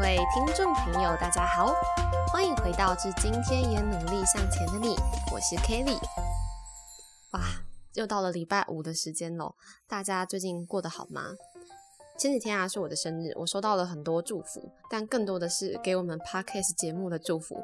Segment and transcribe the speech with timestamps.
[0.00, 1.74] 各位听众朋友，大家好，
[2.32, 4.96] 欢迎回到《至今天也努力向前的你》，
[5.30, 5.98] 我是 Kelly。
[7.32, 7.42] 哇，
[7.92, 9.54] 又到了礼拜五的时间喽，
[9.86, 11.34] 大家最近过得好吗？
[12.18, 17.62] 前几天啊是我的生日，我收到了很多祝福，但更多的是给我们 Podcast 节目的祝福。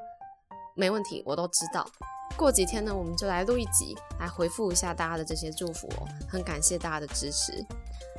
[0.76, 1.88] 没问题，我都知道。
[2.36, 6.06] 过几天呢，我们就来录一集，来回复一下大家的这些祝福哦。
[6.28, 7.64] 很感谢大家的支持。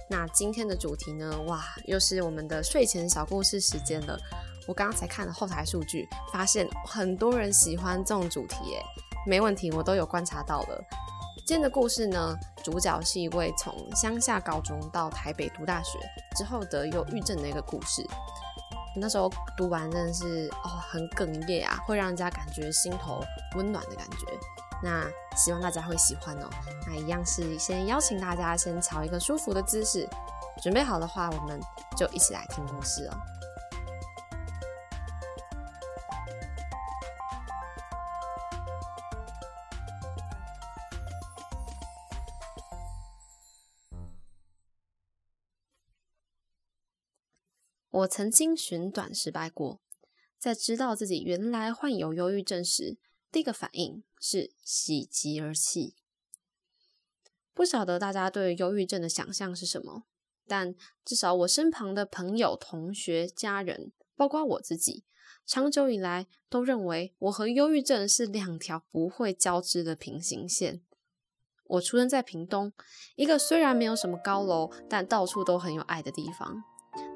[0.10, 1.38] 那今天的主题呢？
[1.48, 4.18] 哇，又是我们的睡前小故事时间了。
[4.66, 8.82] 我刚刚才看了后台数据，发现很多人喜欢这种主题耶。
[9.26, 10.82] 没问题，我都有观察到了。
[11.46, 16.00] 今天的故事呢，主角是一位从乡下高中到台北读大学
[16.38, 18.06] 之后得忧郁症的一个故事。
[19.00, 23.24] 那时候读完真的是哦，很哽咽啊，会让人家感觉心头
[23.56, 24.26] 温暖的感觉。
[24.84, 26.50] 那希望大家会喜欢哦。
[26.86, 30.08] 那一样是先邀请大家先朝一个舒服的姿势，
[30.62, 31.60] 准备好的话，我们
[31.96, 33.18] 就一起来听故事哦。
[47.98, 49.80] 我曾经寻短失败过，
[50.38, 52.98] 在知道自己原来患有忧郁症时，
[53.32, 55.96] 第一个反应是喜极而泣。
[57.56, 60.04] 不晓得大家对忧郁症的想象是什么，
[60.46, 65.04] 但至少我身旁的朋友、同学、家人，包括我自己，
[65.48, 70.82] 长久以来都认为我和忧郁症是两条不会交织的平行线。
[71.64, 72.72] 我出生在屏东，
[73.16, 76.64] 一个虽然没有什么高楼，但到处都很有爱的地方。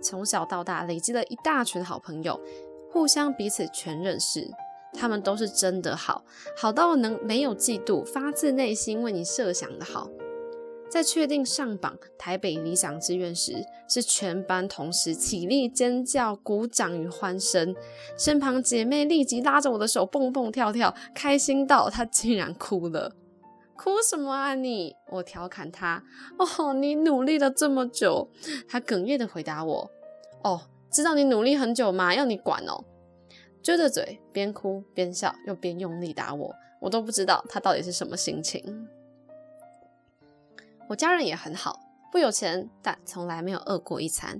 [0.01, 2.39] 从小到大，累积了一大群好朋友，
[2.89, 4.49] 互相彼此全认识。
[4.93, 6.25] 他们都是真的好，
[6.57, 10.09] 好到能没有嫉妒，发自内心为你设想的好。
[10.89, 13.53] 在确定上榜台北理想志愿时，
[13.87, 17.73] 是全班同时起立尖叫、鼓掌与欢声。
[18.17, 23.15] 身旁姐妹立即拉着我的手蹦蹦跳跳，开心到她竟然哭了。
[23.81, 24.95] 哭什么啊你？
[25.07, 26.03] 我调侃他。
[26.37, 28.29] 哦，你努力了这么久。
[28.69, 29.91] 他哽咽的回答我。
[30.43, 30.61] 哦，
[30.91, 32.13] 知道你努力很久吗？
[32.13, 32.85] 要你管哦。
[33.63, 38.87] 撅着嘴，边哭边笑，又边用力打我，我都不知道他到底是什么心情。
[40.87, 41.79] 我家人也很好，
[42.11, 44.39] 不有钱，但从来没有饿过一餐，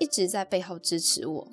[0.00, 1.48] 一直在背后支持我。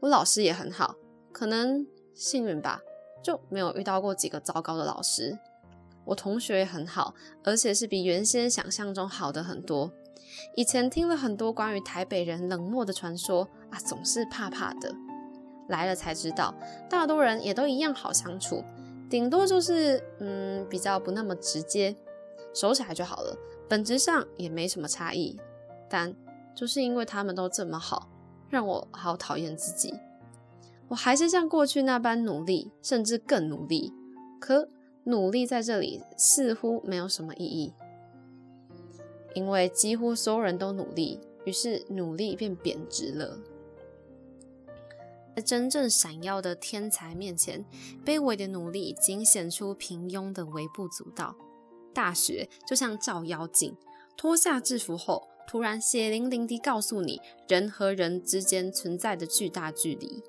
[0.00, 0.96] 我老师也很好，
[1.32, 2.82] 可能幸运吧，
[3.22, 5.38] 就没有遇到过几个糟糕的老师。
[6.04, 9.90] 我同学也很好，而且是比原先想象中好的很多。
[10.56, 14.94] 以前听了很多关于台北人冷漠的传说啊，总是怕怕的。
[15.68, 16.54] 来了才知道，
[16.90, 18.62] 大多人也都一样好相处，
[19.08, 21.96] 顶多就是嗯比较不那么直接，
[22.52, 23.36] 熟起来就好了，
[23.68, 25.38] 本质上也没什么差异。
[25.88, 26.14] 但
[26.54, 28.10] 就是因为他们都这么好，
[28.50, 29.94] 让我好讨厌自己。
[30.88, 33.92] 我还是像过去那般努力，甚至更努力，
[34.38, 34.68] 可。
[35.04, 37.72] 努力在这里似乎没有什么意义，
[39.34, 43.38] 因为几乎所有人都努力，于是努力变贬值了。
[45.36, 47.64] 在真正闪耀的天才面前，
[48.04, 51.36] 卑微的努力仅显出平庸的微不足道。
[51.92, 53.76] 大学就像照妖镜，
[54.16, 60.22] 脱下制服后，突然血淋淋地告诉你人和人之间存在的巨大距离。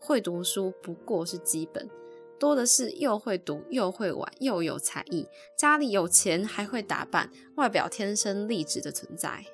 [0.00, 1.90] 会读书不过是基本。
[2.38, 5.26] 多的是又会读又会玩又有才艺，
[5.56, 9.46] 家里有钱还会打扮，外表天生丽质的存在。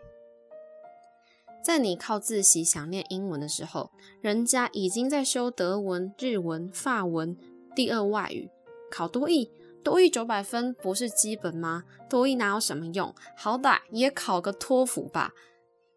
[1.64, 7.36] 在你靠自习想念英文的时候，人家已经在修德文、日文、法文
[7.76, 8.50] 第二外语，
[8.90, 9.48] 考多译，
[9.84, 11.84] 多译九百分不是基本吗？
[12.10, 13.14] 多译哪有什么用？
[13.36, 15.32] 好歹也考个托福吧。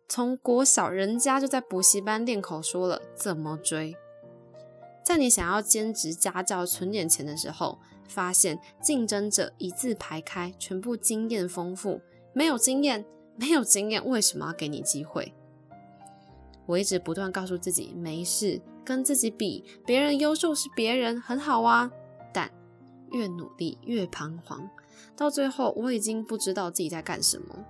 [0.07, 3.97] 从国小人家就在补习班练口说了，怎么追？
[5.05, 7.77] 在你想要兼职家教存点钱的时候，
[8.07, 12.01] 发现竞争者一字排开，全部经验丰富，
[12.33, 13.05] 没有经验，
[13.35, 15.31] 没有经验，为什么要给你机会？
[16.65, 21.91] 我一直不断告诉自己，没事，跟自己比，别人优秀是别人很好啊。
[22.33, 22.49] 但
[23.11, 24.67] 越努力越彷徨，
[25.15, 27.63] 到最后我已经不知道自己在干什么。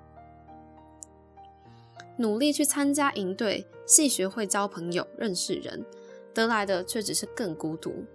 [2.17, 5.85] 努力去参加营队，系学会交朋友，认识人。
[6.35, 8.05] 得来的却只是更孤独，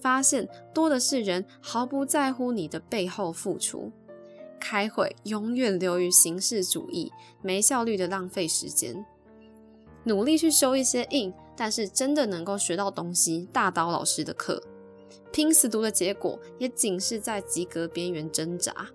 [0.00, 3.90] 发现多的是人毫不在乎你的背后付出。
[4.60, 7.10] 开会永远流于形式主义，
[7.40, 9.04] 没效率的浪费时间。
[10.04, 14.62] 努力去修一些硬，但是真的能够学到东西，大刀老师的课，
[15.32, 18.88] 拼死读的结果也仅是在及格边缘挣扎。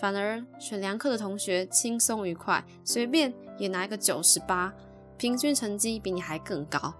[0.00, 4.74] 反而选良课的同学轻松愉快，随便也拿一个九十八，
[5.18, 6.94] 平均成绩比你还更高。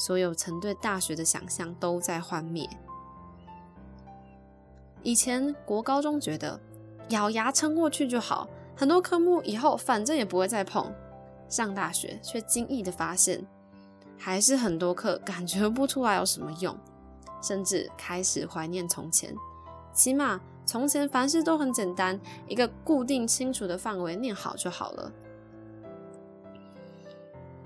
[0.00, 2.66] 所有曾对大学的想象都在幻灭。
[5.02, 6.58] 以前国高中觉得
[7.10, 10.90] 咬牙撑过去就好，很多科目以后反正也不会再碰。
[11.50, 13.46] 上大学却惊异的发现，
[14.16, 16.74] 还是很多课感觉不出来有什么用，
[17.42, 19.34] 甚至开始怀念从前。
[19.92, 22.18] 起码从前凡事都很简单，
[22.48, 25.12] 一个固定清楚的范围念好就好了。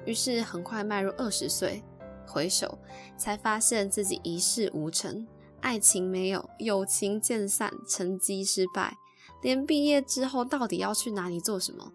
[0.04, 1.82] 于是很快迈入二十岁，
[2.26, 2.78] 回首
[3.16, 5.26] 才发现自己一事无成。
[5.60, 8.96] 爱情没有，友情渐散，成绩失败，
[9.40, 11.92] 连毕业之后到底要去哪里做什么，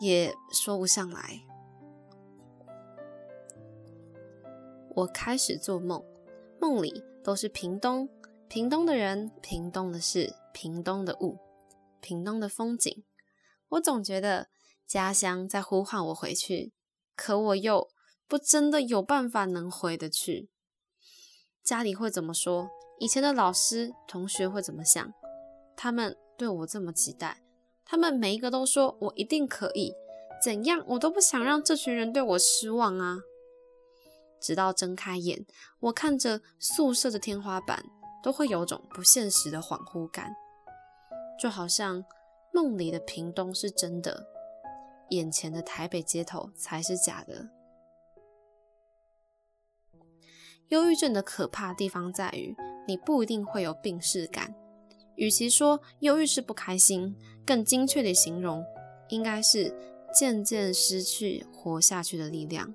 [0.00, 1.42] 也说不上来。
[4.96, 6.02] 我开始做梦，
[6.60, 8.08] 梦里都是屏东，
[8.48, 11.38] 屏东的人，屏东的事，屏东的物，
[12.00, 13.04] 屏东的风景。
[13.68, 14.48] 我总觉得
[14.86, 16.72] 家乡在呼唤我回去，
[17.14, 17.88] 可我又
[18.28, 20.50] 不真的有办法能回得去。
[21.62, 22.68] 家里会怎么说？
[22.98, 25.12] 以前的老师、同学会怎么想？
[25.76, 27.42] 他们对我这么期待，
[27.84, 29.94] 他们每一个都说我一定可以，
[30.42, 33.18] 怎样我都不想让这群人对我失望啊！
[34.40, 35.44] 直到睁开眼，
[35.80, 37.84] 我看着宿舍的天花板，
[38.22, 40.30] 都会有种不现实的恍惚感，
[41.38, 42.04] 就好像
[42.52, 44.26] 梦里的屏东是真的，
[45.10, 47.50] 眼前的台北街头才是假的。
[50.68, 52.56] 忧郁症的可怕地方在于，
[52.88, 54.54] 你不一定会有病逝感。
[55.14, 57.14] 与其说忧郁是不开心，
[57.46, 58.64] 更精确的形容，
[59.08, 59.74] 应该是
[60.12, 62.74] 渐渐失去活下去的力量，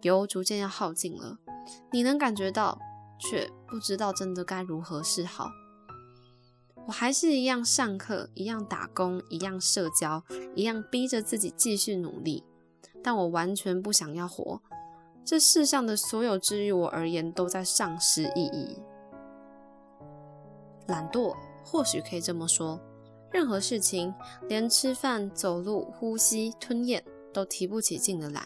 [0.00, 1.38] 油逐渐要耗尽了。
[1.92, 2.78] 你能感觉到，
[3.18, 5.50] 却不知道真的该如何是好。
[6.86, 10.24] 我还是一样上课，一样打工，一样社交，
[10.56, 12.42] 一样逼着自己继续努力，
[13.04, 14.62] 但我完全不想要活。
[15.24, 18.82] 这世上的所有治愈我而言都在丧失意义。
[20.86, 22.80] 懒惰，或许可以这么说。
[23.30, 24.12] 任何事情，
[24.48, 28.44] 连吃饭、走路、呼吸、吞咽，都提不起劲的懒。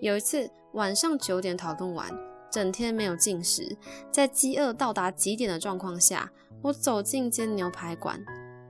[0.00, 2.08] 有一次晚上九点讨论完，
[2.50, 3.76] 整天没有进食，
[4.10, 6.32] 在饥饿到达极点的状况下，
[6.62, 8.24] 我走进间牛排馆，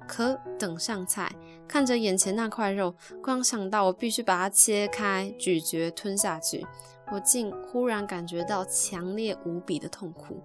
[0.09, 1.31] 可等上菜，
[1.69, 6.67] 看着眼前那块肉，光想到我必须把它切开、咀嚼、吞下去。
[7.13, 10.43] 我竟忽然感觉到强烈无比的痛苦，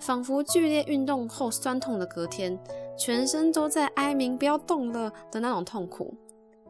[0.00, 2.58] 仿佛剧烈运动后酸痛的隔天，
[2.96, 6.16] 全身都在哀鸣“不要动了”的那种痛苦。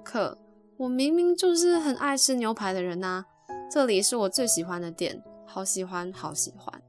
[0.03, 0.37] 可
[0.77, 3.25] 我明明就是很爱吃牛排的人呐，
[3.71, 6.83] 这里是我最喜欢的店，好喜欢，好喜欢，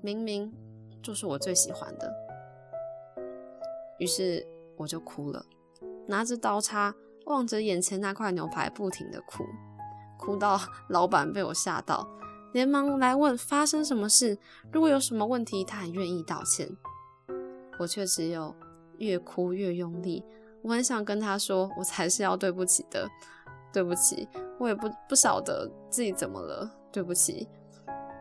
[0.00, 0.50] 明明
[1.02, 2.10] 就是我最喜欢的。
[3.98, 4.46] 于是
[4.78, 5.44] 我就哭了，
[6.06, 6.94] 拿着刀叉
[7.26, 9.44] 望着眼前那块牛排，不停的哭。
[10.20, 12.06] 哭到 老板被我吓到，
[12.52, 14.38] 连忙来问发生什么事。
[14.70, 16.68] 如果有什么问题，他很愿意道歉。
[17.78, 18.54] 我却只有
[18.98, 20.22] 越哭越用力。
[20.62, 23.08] 我很想跟他说，我才是要对不起的，
[23.72, 24.28] 对不起。
[24.58, 27.48] 我也不不晓得自己怎么了，对不起。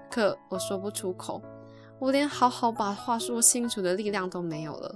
[0.09, 1.41] 可我说不出口，
[1.99, 4.95] 我连好好把话说清楚的力量都没有了。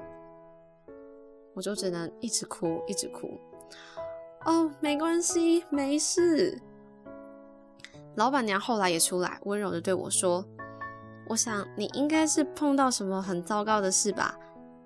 [1.54, 3.38] 我就只能一直哭，一直哭。
[4.46, 6.60] 哦，没关系，没事。
[8.16, 10.46] 老板娘后来也出来，温柔的对我说
[11.30, 14.38] ：“我想你应该是碰到什么很糟糕的事吧？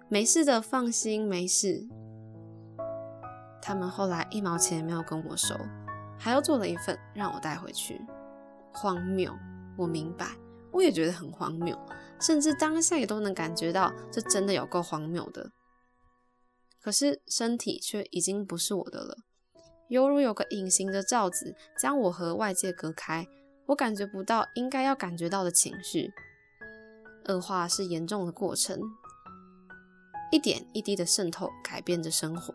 [0.10, 1.86] 没事的，放心，没事。”
[3.62, 5.53] 他们后来一毛钱也没有跟我收，
[6.17, 8.01] 还要做了一份让我带回去。
[8.74, 9.34] 荒谬，
[9.77, 10.27] 我明白，
[10.72, 11.77] 我也觉得很荒谬，
[12.22, 15.51] 甚至当下也都能感觉到这真的有够荒谬的。
[16.81, 19.17] 可是身体却已经不是我的了。
[19.89, 23.27] 犹如有个隐形的罩子将我和外界隔开，
[23.67, 26.12] 我感觉不到应该要感觉到的情绪。
[27.27, 28.79] 恶化是严重的过程，
[30.32, 32.53] 一点一滴的渗透，改变着生活。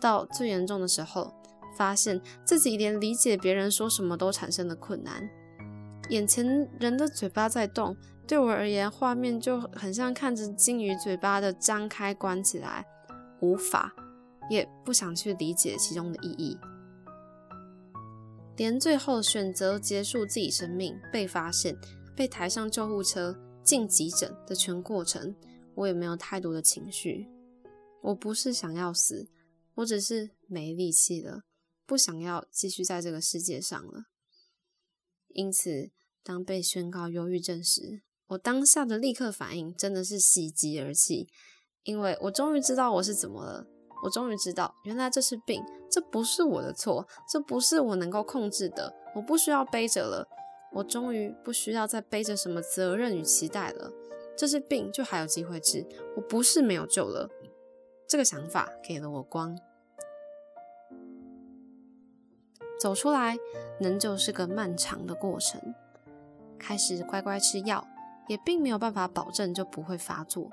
[0.00, 1.34] 到最严重的时候，
[1.76, 5.28] 发现自己连理解别人说什么都产生了困难。
[6.08, 12.86] 眼前人的嘴巴在动，对我而言，画面就很像看着鲸鱼嘴巴的张开关起来，
[13.40, 13.94] 无法。
[14.50, 16.58] 也不想去理解其中的意义，
[18.56, 21.74] 连最后选择结束自己生命、被发现、
[22.16, 25.36] 被抬上救护车、进急诊的全过程，
[25.76, 27.28] 我也没有太多的情绪。
[28.02, 29.28] 我不是想要死，
[29.76, 31.44] 我只是没力气了，
[31.86, 34.06] 不想要继续在这个世界上了。
[35.28, 35.92] 因此，
[36.24, 41.28] 当被宣告忧郁症时，我当下的立刻反应真的是喜极而泣，
[41.84, 43.66] 因为我终于知道我是怎么了。
[44.02, 50.26] 我终于知道，原来这是病，这不是我的错，这不是我能够控制的，我不需要背着了。
[50.72, 53.90] 我终于不需要再背着什么责任与期待了。
[54.36, 55.84] 这是病，就还有机会治，
[56.16, 57.28] 我不是没有救了。
[58.06, 59.58] 这个想法给了我光。
[62.80, 63.36] 走出来，
[63.78, 65.74] 仍旧是个漫长的过程。
[66.58, 67.86] 开始乖乖吃药，
[68.28, 70.50] 也并没有办法保证就不会发作。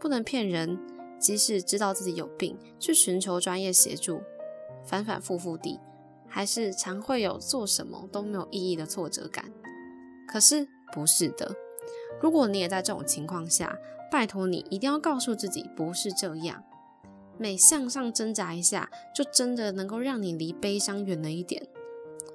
[0.00, 0.78] 不能骗人，
[1.18, 4.20] 即使知道自己有病，去寻求专业协助，
[4.84, 5.78] 反反复复地，
[6.26, 9.52] 还是常会有做什么都没有意义的挫折感。
[10.26, 11.54] 可是不是的，
[12.20, 13.78] 如果你也在这种情况下，
[14.10, 16.62] 拜托你一定要告诉自己不是这样。
[17.36, 21.66] 每向上挣扎一下，就真的能够让你离悲伤远了一点。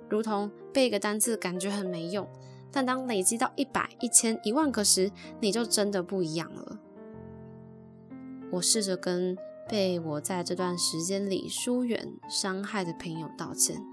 [0.09, 2.27] 如同背一个单词，感觉很没用。
[2.71, 6.79] 但当累积到一百、一千、一万个时，你就真的不一样了。
[8.53, 9.36] 我试着跟
[9.67, 13.83] 被我在这段时间里疏远、伤害的朋友道歉，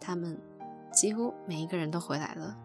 [0.00, 0.40] 他们
[0.90, 2.56] 几乎每一个人都回来了。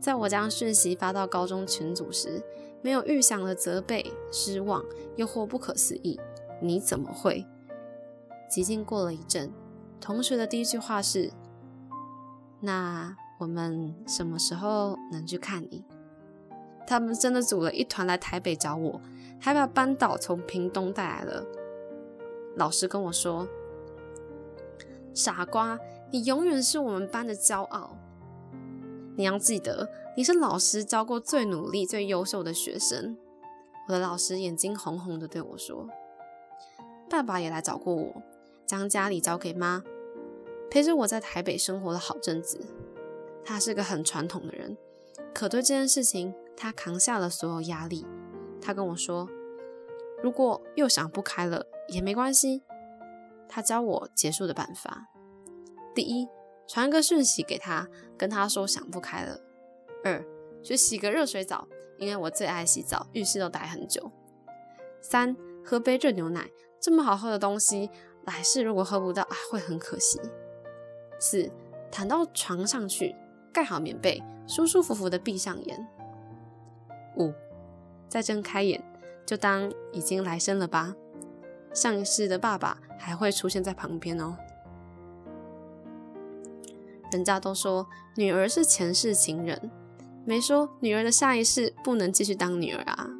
[0.00, 2.42] 在我将讯息发到高中群组时，
[2.82, 6.18] 没有预想的责备、失望，又或不可思议
[6.60, 7.46] ：“你怎么会？”
[8.50, 9.52] 极静过了一阵，
[10.00, 11.32] 同学的第一句话是
[12.60, 15.84] ：“那。”我们什么时候能去看你？
[16.86, 19.00] 他们真的组了一团来台北找我，
[19.44, 21.44] 还把班导从屏东带来了。
[22.56, 23.46] 老师跟我说
[25.12, 25.78] ：“傻瓜，
[26.10, 27.94] 你永远是我们班的骄傲。
[29.18, 33.18] 你要记得，你是老师教过最努力、最优秀的学生。”
[33.86, 35.90] 我的老师眼睛红红的对我说
[37.10, 38.22] ：“爸爸也来找过我，
[38.64, 39.84] 将家里交给妈，
[40.70, 42.58] 陪着我在台北生活了好阵子。”
[43.44, 44.74] 他是个很传统的人，
[45.34, 48.06] 可对这件事情，他扛下了所有压力。
[48.64, 49.28] 他跟我说，
[50.22, 52.62] 如果又想不开了也没关系。
[53.46, 55.08] 他教我结束的办法：
[55.94, 56.26] 第一，
[56.66, 59.36] 传个讯息给他，跟他说想不开了；
[60.02, 60.24] 二，
[60.62, 61.68] 去洗个热水澡，
[61.98, 64.10] 因为我最爱洗澡，浴室都待很久；
[65.02, 67.90] 三，喝杯热牛奶，这么好喝的东西，
[68.24, 70.18] 来世如果喝不到啊，会很可惜；
[71.20, 71.50] 四，
[71.92, 73.14] 躺到床上去。
[73.52, 75.86] 盖好棉被，舒舒服服的闭上眼。
[77.16, 77.32] 五，
[78.14, 78.80] 再睁开眼，
[79.26, 80.94] 就当已经来生了吧。
[81.72, 84.36] 上一世的爸爸还会出现在旁边哦。
[87.10, 89.68] 人家都说女儿是前世情人，
[90.24, 93.10] 没说女儿的下一世不能继续当女儿啊。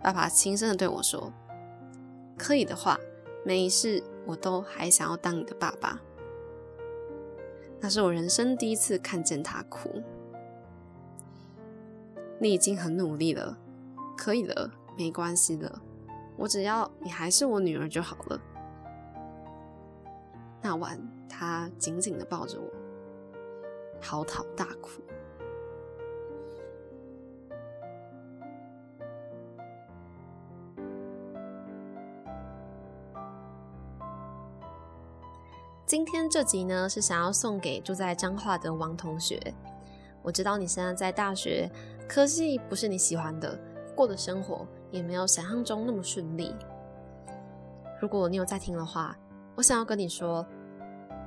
[0.00, 1.32] 爸爸轻声的对我说
[2.38, 2.96] ：“可以的话，
[3.44, 6.00] 每一世我都还想要当你的爸爸。”
[7.82, 10.00] 那是我人生第一次看见他哭。
[12.40, 13.58] 你已经很努力了，
[14.16, 15.80] 可以了，没关系的，
[16.36, 18.40] 我只要你还是我女儿就好了。
[20.62, 22.70] 那晚，他紧紧的抱着我，
[24.00, 25.02] 嚎啕大哭。
[35.84, 39.40] 今天这集呢，是想要送给住在彰化的王同学。
[40.22, 41.70] 我知道你现在在大学，
[42.08, 43.56] 科系不是你喜欢的，
[43.94, 46.54] 过的生活也没有想象中那么顺利。
[48.00, 49.14] 如果你有在听的话，
[49.54, 50.44] 我想要跟你说，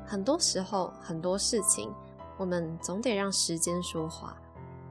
[0.06, 1.94] 很多时候很多事情，
[2.38, 4.36] 我们总得让时间说话，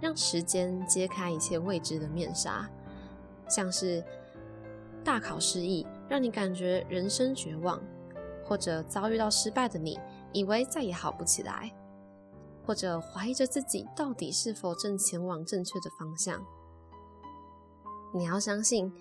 [0.01, 2.71] 让时间揭开一切未知的面纱。
[3.49, 4.05] 像是
[5.03, 7.83] 大考失意，让你感觉人生绝望。
[8.43, 9.97] 或者遭遇到失败的你，
[10.33, 11.71] 以为再也好不起来；
[12.71, 16.47] 或者怀疑着自己到底是否正前往正确的方向。
[18.15, 18.93] 你要相信，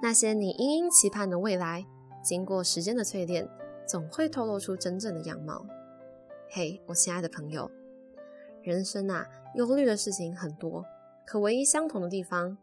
[0.00, 1.86] 那些你殷殷期盼的未来，
[2.24, 3.46] 经过时间的淬炼，
[3.86, 5.66] 总会透露出真正的样貌。
[6.48, 7.70] 嘿，我亲爱的朋友，
[8.62, 10.86] 人生啊，忧虑的事情很多，
[11.26, 12.56] 可唯一相同的地方，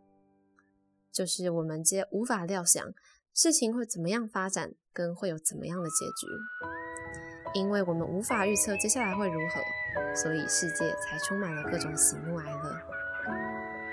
[1.12, 2.84] 就是我们皆无法料想
[3.36, 4.74] 事情会怎么样发展。
[4.92, 6.26] 跟会有怎么样的结局？
[7.54, 9.62] 因为我们无法预测接下来会如何，
[10.14, 12.78] 所以世界才充满了各种喜怒哀乐。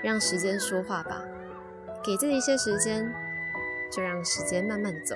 [0.03, 1.23] 让时间说话吧，
[2.03, 3.09] 给自己一些时间，
[3.91, 5.15] 就让时间慢慢的走，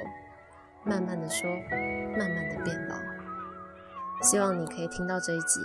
[0.83, 1.49] 慢慢的说，
[2.17, 2.95] 慢慢的变老。
[4.21, 5.59] 希望你可以听到这一集，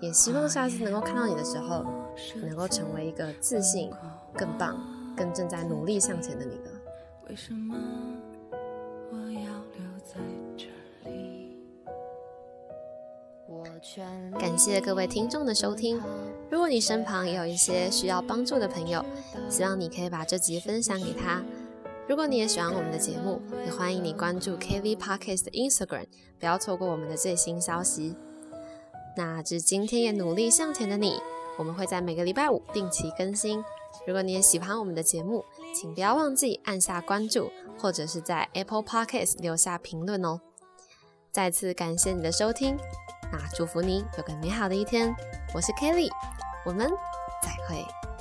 [0.00, 1.84] 也希望下次能够看到你的时候，
[2.42, 3.90] 能够成为一个自信、
[4.36, 4.76] 更棒、
[5.16, 6.70] 更正在努力向前的你了。
[14.38, 16.00] 感谢各位听众的收听。
[16.50, 19.04] 如果你身旁也有一些需要帮助的朋友，
[19.50, 21.42] 希望你可以把这集分享给他。
[22.08, 26.06] 如果你也喜欢我们的节目，也欢迎你关注 KV Parkes 的 Instagram，
[26.38, 28.16] 不要错过我们的最新消息。
[29.16, 31.20] 那至今天也努力向前的你，
[31.58, 33.62] 我们会在每个礼拜五定期更新。
[34.06, 40.40] 如果你也喜欢我们的节目，请不要忘记按下关注，或者是在 Apple Podcast 留下评论哦。
[41.30, 42.76] 再次感谢你的收听，
[43.36, 45.14] 那祝福你有个美好的一天。
[45.52, 46.08] 我是 kelly
[46.64, 46.88] 我们
[47.42, 48.13] 再会。